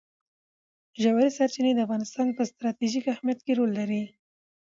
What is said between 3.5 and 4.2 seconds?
رول لري.